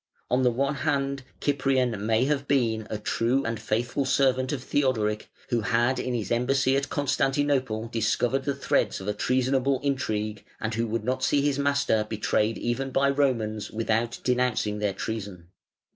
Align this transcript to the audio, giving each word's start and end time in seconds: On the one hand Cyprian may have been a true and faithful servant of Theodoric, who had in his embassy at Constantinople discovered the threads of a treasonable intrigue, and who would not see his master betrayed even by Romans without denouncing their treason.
On 0.31 0.41
the 0.41 0.49
one 0.49 0.73
hand 0.77 1.21
Cyprian 1.39 2.03
may 2.03 2.25
have 2.25 2.47
been 2.47 2.87
a 2.89 2.97
true 2.97 3.45
and 3.45 3.59
faithful 3.59 4.03
servant 4.03 4.51
of 4.51 4.63
Theodoric, 4.63 5.29
who 5.49 5.61
had 5.61 5.99
in 5.99 6.15
his 6.15 6.31
embassy 6.31 6.75
at 6.75 6.89
Constantinople 6.89 7.87
discovered 7.87 8.45
the 8.45 8.55
threads 8.55 8.99
of 8.99 9.07
a 9.07 9.13
treasonable 9.13 9.79
intrigue, 9.83 10.43
and 10.59 10.73
who 10.73 10.87
would 10.87 11.03
not 11.03 11.23
see 11.23 11.43
his 11.43 11.59
master 11.59 12.03
betrayed 12.09 12.57
even 12.57 12.89
by 12.89 13.11
Romans 13.11 13.69
without 13.69 14.17
denouncing 14.23 14.79
their 14.79 14.93
treason. 14.93 15.49